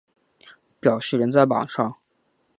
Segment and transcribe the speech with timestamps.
[0.79, 1.95] 表示仍在榜上